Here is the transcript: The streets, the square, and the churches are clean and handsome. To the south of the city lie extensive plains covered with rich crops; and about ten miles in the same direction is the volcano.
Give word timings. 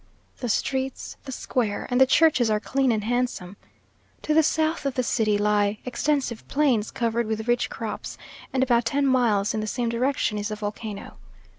The 0.39 0.49
streets, 0.49 1.15
the 1.25 1.31
square, 1.31 1.85
and 1.91 2.01
the 2.01 2.07
churches 2.07 2.49
are 2.49 2.59
clean 2.59 2.91
and 2.91 3.03
handsome. 3.03 3.55
To 4.23 4.33
the 4.33 4.41
south 4.41 4.83
of 4.87 4.95
the 4.95 5.03
city 5.03 5.37
lie 5.37 5.77
extensive 5.85 6.47
plains 6.47 6.89
covered 6.89 7.27
with 7.27 7.47
rich 7.47 7.69
crops; 7.69 8.17
and 8.51 8.63
about 8.63 8.85
ten 8.85 9.05
miles 9.05 9.53
in 9.53 9.59
the 9.61 9.67
same 9.67 9.89
direction 9.89 10.39
is 10.39 10.47
the 10.47 10.55
volcano. 10.55 11.17